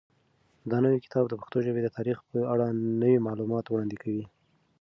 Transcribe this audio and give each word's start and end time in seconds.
دا 0.69 0.77
نوی 0.85 1.03
کتاب 1.05 1.25
د 1.29 1.33
پښتو 1.41 1.57
ژبې 1.65 1.81
د 1.83 1.87
تاریخ 1.97 2.17
په 2.29 2.39
اړه 2.53 2.65
نوي 3.01 3.17
معلومات 3.27 3.65
وړاندې 3.67 3.97
کوي. 4.03 4.25